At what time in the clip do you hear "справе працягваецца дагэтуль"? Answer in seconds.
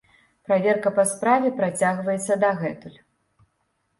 1.09-2.95